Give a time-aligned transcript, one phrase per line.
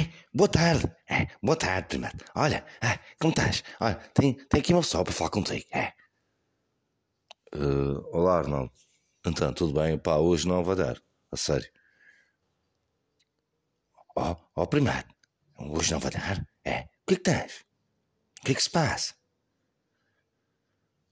[0.00, 0.90] Ei, boa tarde.
[1.06, 2.24] É, boa tarde, primata.
[2.34, 3.62] Olha, ah, como estás?
[3.78, 5.66] Olha, tem, tem aqui uma pessoa para falar contigo.
[5.72, 5.92] É.
[7.54, 8.72] Uh, olá, Arnaldo.
[9.26, 9.98] Então, tudo bem?
[9.98, 11.02] Pá, hoje não vai dar.
[11.30, 11.70] A sério.
[14.16, 15.14] Ó, oh, oh, primado.
[15.58, 16.46] Hoje não vai dar?
[16.64, 16.80] É.
[16.80, 17.66] O que é que tens?
[18.40, 19.14] O que é que se passa?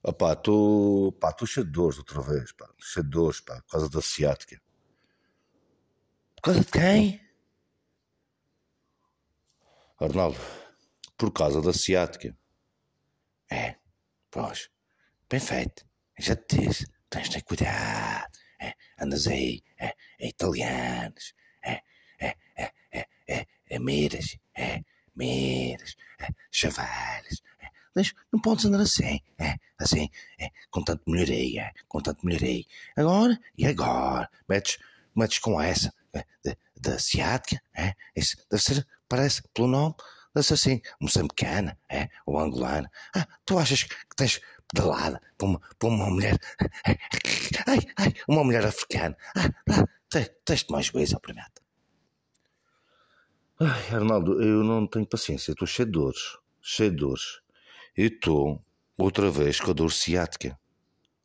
[0.02, 2.66] Ah, pá, estou pá, cheio de dores outra vez, pá.
[2.80, 4.59] Cheio de dores, pá, por causa da ciática.
[6.36, 7.27] Por causa de quem?
[10.01, 10.38] Arnaldo,
[11.16, 12.37] por causa da ciática.
[13.51, 13.77] É,
[14.30, 14.71] pois,
[15.29, 15.84] bem feito.
[16.19, 18.30] Já te disse, tens de cuidado.
[18.61, 21.34] É, andas aí, é, é italianos,
[21.65, 21.80] é,
[22.21, 24.83] é, é, é, é, é miras, é,
[25.15, 27.43] miras, é, chavales.
[27.60, 32.24] É, mas não podes andar assim, é, assim, é, com tanto melhoria, é, com tanto
[32.24, 32.65] melhoria.
[32.96, 34.29] Agora, e agora?
[34.49, 34.79] Metes,
[35.15, 35.93] metes com essa,
[36.46, 39.95] é, da ciática, é, isso deve ser parece, pelo nome,
[40.34, 42.90] deve assim, moçambicana, é, ou angolana.
[43.15, 44.40] Ah, tu achas que tens
[44.73, 46.38] pedalada para uma, para uma mulher,
[47.66, 49.16] ai, ai, uma mulher africana.
[49.37, 51.62] Ah, ah, tens, tens mais coisa, primata.
[53.60, 57.40] Ai, Arnaldo, eu não tenho paciência, estou cheio de dores, cheio de dores.
[57.96, 58.65] E estou,
[58.96, 60.56] outra vez, com a dor ciática.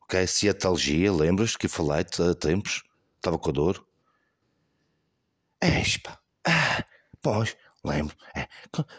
[0.01, 0.25] Ok?
[0.25, 2.83] Ciatalgia, lembras que falei-te há tempos?
[3.17, 3.85] Estava com a dor?
[5.67, 6.19] Espa.
[6.45, 6.83] Ah,
[7.21, 8.15] pois, Lembro.
[8.33, 8.47] É.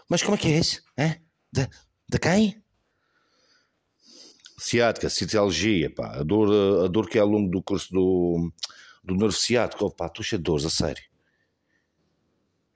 [0.08, 0.82] Mas como é que é isso?
[0.96, 1.20] É?
[1.50, 1.68] De,
[2.08, 2.62] de quem?
[4.58, 6.18] Ciática, citalgia, pá.
[6.18, 8.52] A dor, a dor que é ao longo do curso do,
[9.02, 9.86] do nervo ciático.
[9.86, 11.02] Oh, pá, estou cheio de dores, a sério.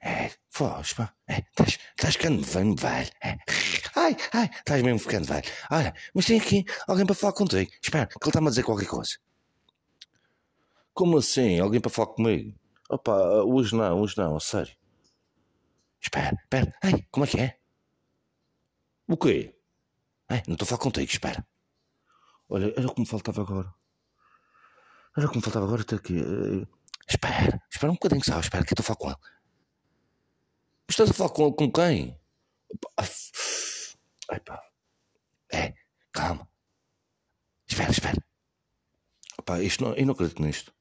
[0.01, 1.13] É, foge, pá.
[1.27, 3.11] É, estás ficando velho, velho.
[3.23, 3.37] É.
[3.95, 5.45] Ai, ai, estás mesmo ficando velho.
[5.69, 7.71] Olha, mas tem aqui alguém para falar contigo.
[7.81, 9.17] Espera, que ele está-me a dizer qualquer coisa.
[10.93, 11.59] Como assim?
[11.59, 12.58] Alguém para falar comigo?
[12.89, 14.75] Opa, hoje não, hoje não, sério.
[16.01, 16.73] Espera, espera.
[16.81, 17.59] Ai, como é que é?
[19.07, 19.55] O quê?
[20.27, 21.45] Ai, não estou a falar contigo, espera.
[22.49, 23.73] Olha, era como faltava agora.
[25.15, 26.17] Era como faltava agora até aqui.
[26.17, 26.67] Eh,
[27.07, 29.39] espera, espera um bocadinho só, espera que eu estou a falar com ele.
[30.89, 32.19] Estás a falar com, com quem?
[34.31, 34.63] Ai pá.
[35.51, 35.73] É,
[36.11, 36.47] calma.
[37.67, 38.23] Espera, espera.
[39.45, 40.73] Pá, isto não, eu não acredito nisto.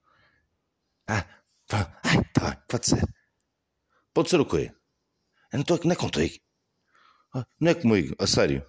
[1.07, 1.25] Ah,
[1.69, 2.01] pá.
[2.03, 3.05] Ai, tá bem, pode ser.
[4.15, 4.73] Pode ser o quê?
[5.53, 6.35] Eu não estou não é contigo.
[7.61, 8.67] Não é comigo, a sério.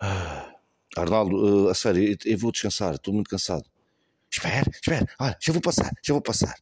[0.00, 0.52] Ah,
[0.96, 3.64] Arnaldo, uh, a sério, eu, vou descansar, estou muito cansado.
[4.30, 6.54] Espera, espera, olha, já vou passar, já vou passar.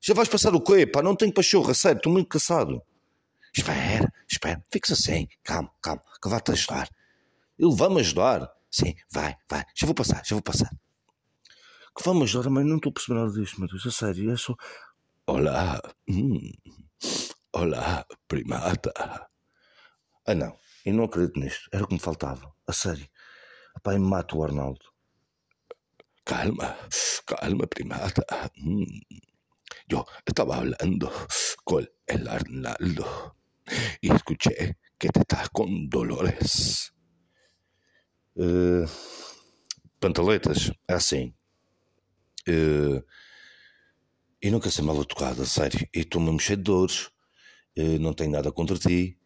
[0.00, 1.02] Já vais passar o quê, pá?
[1.02, 2.82] Não tenho pachorra, sério, estou muito cansado.
[3.56, 6.88] Espera, espera, fixa assim, calma, calma, que vai-te ajudar.
[7.58, 8.50] Ele vai-me ajudar?
[8.70, 10.70] Sim, vai, vai, já vou passar, já vou passar.
[11.96, 14.36] Que vai-me ajudar, mas não estou a perceber nada disto, meu Deus, a sério, é
[14.36, 14.54] só...
[15.26, 16.52] Olá, hum.
[17.54, 18.92] Olá, primata.
[20.26, 20.54] Ah, não,
[20.84, 21.70] eu não acredito nisto.
[21.72, 22.52] Era o que me faltava.
[22.66, 23.08] A sério.
[23.82, 24.84] Pai, mata o Arnaldo.
[26.22, 26.76] Calma,
[27.26, 28.22] calma, primata.
[28.58, 28.84] Mm.
[29.88, 31.10] Yo estaba hablando
[31.64, 33.36] con el Arnaldo
[34.02, 36.92] y escuché que te estás con dolores.
[38.34, 38.84] Uh,
[39.98, 41.34] pantaletas, é assim.
[42.48, 43.02] Uh,
[44.42, 45.88] e nunca ser mal educado, a sério.
[45.94, 47.10] E estou mesmo cheio de dores.
[47.76, 49.18] Eh, não tenho nada contra ti.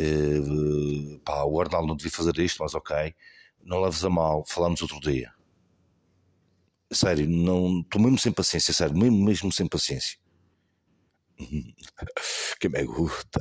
[0.00, 3.12] Uh, pá, o Arnaldo não devia fazer isto, mas ok,
[3.64, 5.32] não leves a mal, falamos outro dia.
[6.92, 10.18] Sério, não estou mesmo sem paciência, sério, mesmo, mesmo sem paciência.
[12.60, 13.40] Que me gusta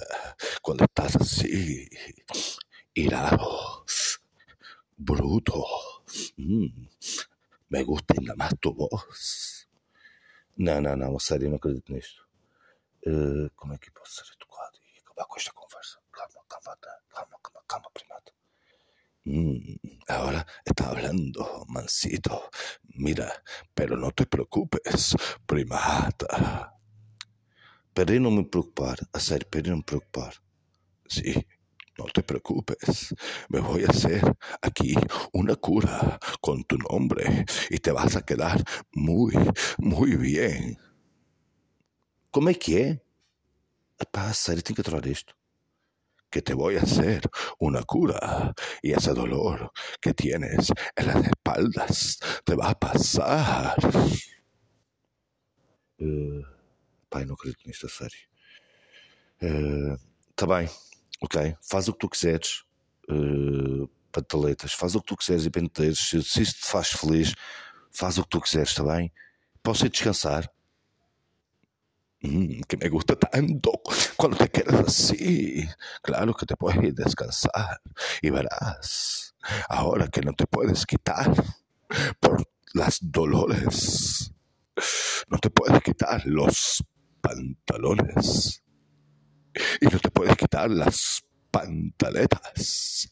[0.62, 1.88] quando estás assim,
[2.96, 3.84] irado,
[4.98, 5.64] bruto.
[6.38, 6.88] Mm,
[7.70, 9.68] me gusta ainda mais tu voz.
[10.58, 12.28] Não, não, não, sério, não acredito nisto.
[13.06, 16.00] Uh, como é que posso ser educado e acabar com esta conversa?
[16.12, 16.78] Calma, calma,
[17.12, 18.34] calma, calma, calma primata.
[19.26, 22.50] Mm, ahora está hablando, mansito.
[22.96, 23.44] Mira,
[23.76, 26.74] pero no te preocupes, primata.
[27.94, 30.34] Para não me preocupar, a sério, para não me preocupar.
[31.10, 31.46] Sí,
[31.98, 33.14] no te preocupes,
[33.50, 34.22] me voy a hacer
[34.62, 34.96] aquí
[35.34, 39.34] una cura con tu nombre y te vas a quedar muy,
[39.78, 40.78] muy bien.
[42.32, 43.02] Como é que é?
[44.00, 45.34] Epá, sério, tenho que aturar isto.
[46.30, 47.22] Que te voy a hacer
[47.58, 48.54] una cura
[48.84, 53.76] y ese dolor que tienes en las espaldas te va a pasar.
[56.00, 56.44] Uh,
[57.10, 58.20] pai, não acredito nisto, a sério.
[59.42, 59.98] Uh,
[60.36, 60.70] tá bem,
[61.22, 61.56] ok.
[61.62, 62.64] Faz o que tu quiseres,
[63.10, 64.74] uh, pantaletas.
[64.74, 66.00] Faz o que tu quiseres e penteiros.
[66.00, 67.34] Se, se isso te faz feliz,
[67.92, 69.12] faz o que tu quiseres, está bem?
[69.64, 70.50] Posso ir descansar?
[72.22, 73.72] Mm, que me gusta tanto
[74.18, 75.68] cuando te quedas así.
[76.02, 77.80] Claro que te puedes ir descansar
[78.22, 79.36] y verás,
[79.70, 81.32] ahora que no te puedes quitar
[82.20, 84.34] por las dolores,
[85.30, 86.84] no te puedes quitar los
[87.22, 88.64] pantalones
[89.82, 93.12] y no te puedes quitar las pantaletas.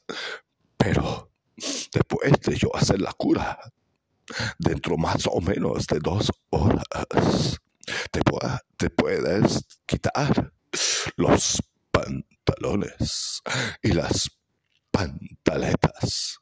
[0.78, 1.32] Pero
[1.92, 3.60] después de yo hacer la cura,
[4.58, 7.60] dentro más o menos de dos horas,
[8.12, 8.22] te,
[8.78, 10.52] te puedes quitar
[11.16, 13.42] los pantalones
[13.82, 14.30] y las
[14.92, 16.40] pantaletas.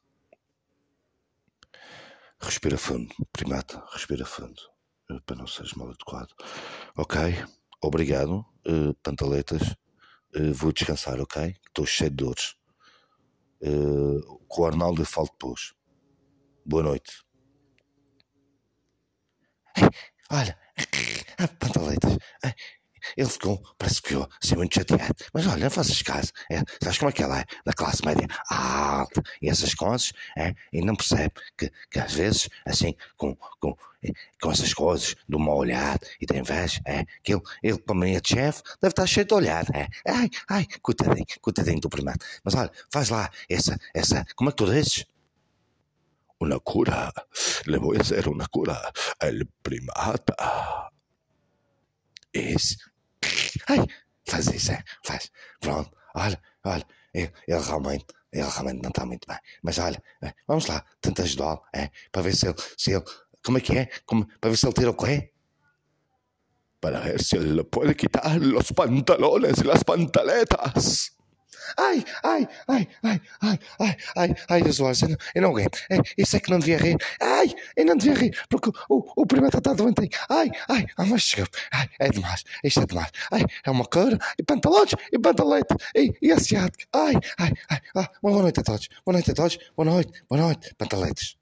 [2.40, 4.60] Respira fundo, primata, respira fundo,
[5.10, 6.28] eh, para não seres mal educado.
[6.94, 7.16] Ok,
[7.80, 9.74] obrigado, uh, pantaletas.
[10.36, 11.56] Uh, vou descansar, ok?
[11.66, 12.56] Estou cheio de dores.
[13.60, 15.74] Uh, com o Arnaldo falo depois.
[16.64, 17.22] Boa noite.
[20.30, 20.58] olha,
[21.58, 22.18] pantaletas.
[23.16, 25.14] Ele ficou, parece que ficou assim muito chateado.
[25.32, 26.32] Mas olha, não faças caso.
[26.50, 27.44] É, sabes como é que ela é?
[27.64, 30.12] Da classe média alta e essas coisas.
[30.36, 33.76] É, e não percebe que, que às vezes, assim, com, com,
[34.40, 38.14] com essas coisas, de uma olhada e tem inveja, é, que ele, ele para mim,
[38.14, 39.70] é chefe, deve estar cheio de olhada.
[39.74, 39.88] É.
[40.06, 42.18] Ai, ai, coitadinho, coitadinho do primeiro.
[42.42, 45.06] Mas olha, faz lá essa, essa, como é que tu dizes?
[46.40, 47.12] Una cura.
[47.66, 50.34] Le voy a una cura al primata.
[52.32, 52.76] Isso.
[53.68, 53.86] Ai,
[54.28, 55.30] faz isso, é, faz.
[55.60, 59.38] Pronto, olha, olha, ele, ele realmente, ele realmente não está muito bem.
[59.62, 63.04] Mas olha, é, vamos lá, tenta ajudá-lo, é, para ver se ele, se ele,
[63.44, 63.88] como é que é?
[64.04, 65.30] Como, para ver se ele tira o quê?
[66.80, 71.12] Para ver se ele pode quitar os pantalones e as pantaletas.
[71.76, 75.78] Ai, ai, ai, ai, ai, ai, ai, ai, Jesus, eu não, eu não aguento.
[75.90, 76.96] É, isso é que não devia rir.
[77.20, 80.08] Ai, eu não devia rir, porque o, o primeiro está doente.
[80.28, 81.48] Ai, ai, ah, mas chega.
[81.72, 83.10] Ai, é demais, isto é demais.
[83.32, 86.86] Ai, é uma cara, e pantalones, e pantalete, e, e asiática.
[86.92, 90.40] Ai, ai, ai, ah, boa noite a todos, boa noite a todos, boa noite, boa
[90.40, 91.36] noite, pantaletes.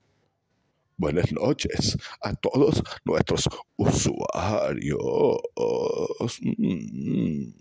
[0.98, 5.00] Buenas noches a todos nuestros usuarios.
[6.42, 7.52] Mm,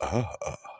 [0.00, 0.77] ah.